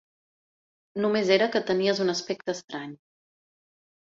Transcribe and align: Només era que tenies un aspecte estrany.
Només 1.03 1.29
era 1.35 1.49
que 1.57 1.63
tenies 1.67 2.01
un 2.07 2.15
aspecte 2.15 2.57
estrany. 2.59 2.97